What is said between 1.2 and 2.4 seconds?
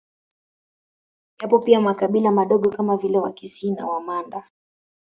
Yapo pia makabila